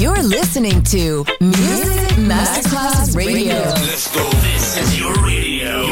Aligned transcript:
You're 0.00 0.22
listening 0.22 0.82
to 0.84 1.26
Music 1.42 2.16
Masterclass 2.16 3.14
Radio. 3.14 3.52
Let's 3.52 4.10
go. 4.14 4.26
This 4.30 4.78
is 4.78 4.98
your 4.98 5.12
radio. 5.16 5.82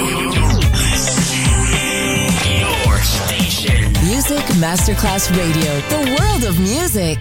Your 2.56 2.98
station. 3.02 3.92
Music 4.06 4.42
Masterclass 4.56 5.28
Radio, 5.36 5.78
the 5.90 6.16
world 6.18 6.44
of 6.44 6.58
music. 6.58 7.18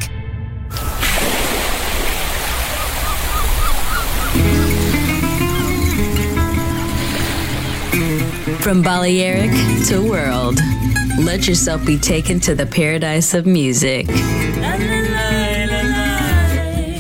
From 8.61 8.81
Balearic 8.81 9.51
to 9.87 10.09
world, 10.09 10.57
let 11.19 11.49
yourself 11.49 11.85
be 11.85 11.97
taken 11.97 12.39
to 12.39 12.55
the 12.55 12.65
paradise 12.65 13.33
of 13.33 13.45
music. 13.45 14.07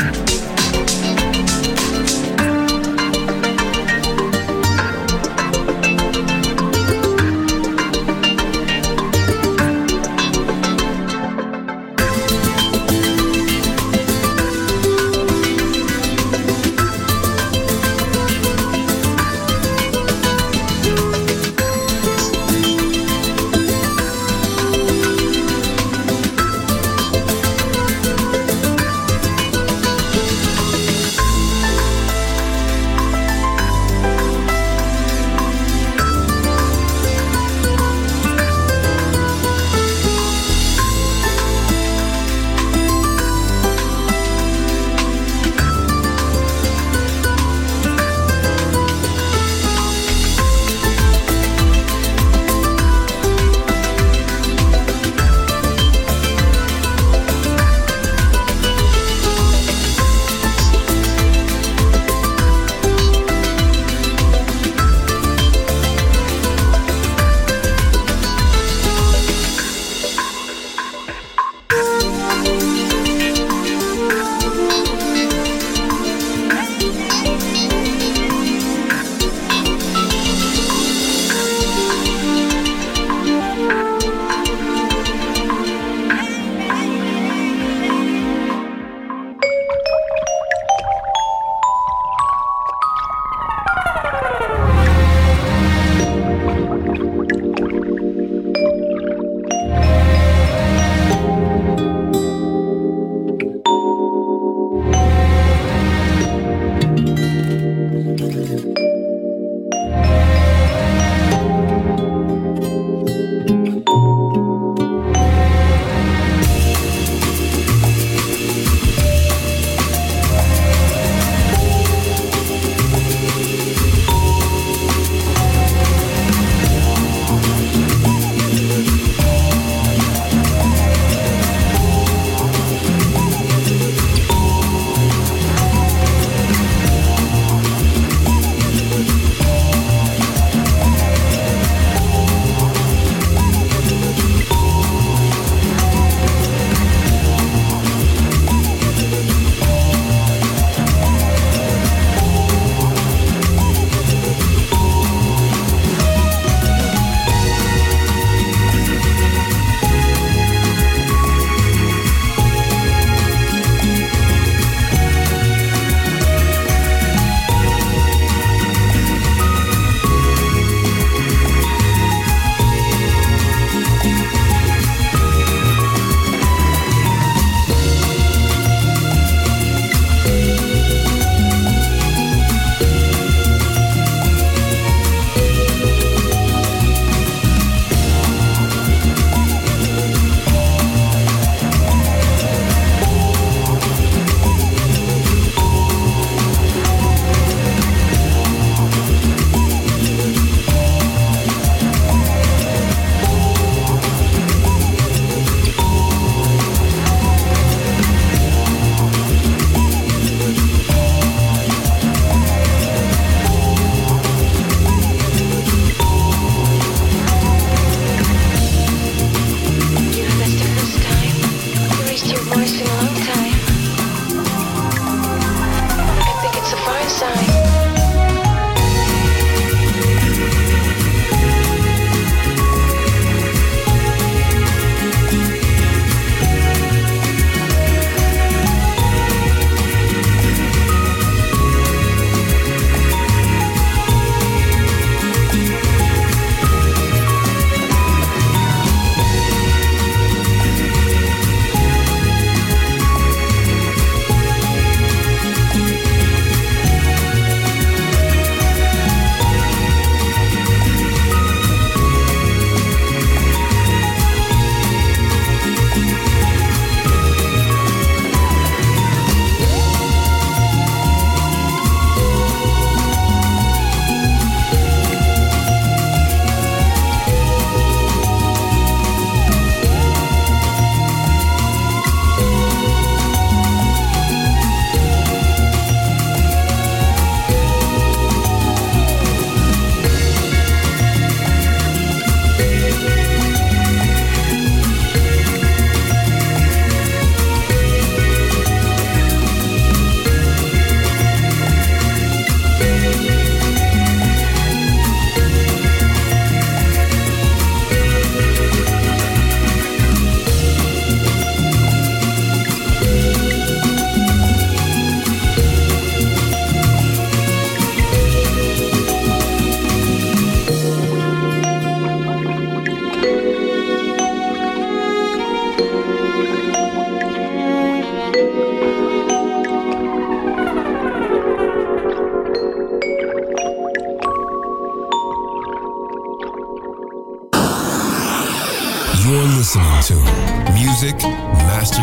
Yeah. 0.00 0.29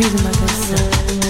ouvido 0.00 0.18
uma 0.20 0.30
canção. 0.30 1.29